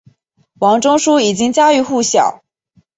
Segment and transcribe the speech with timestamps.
[0.57, 2.41] 王仲殊已经家喻户晓。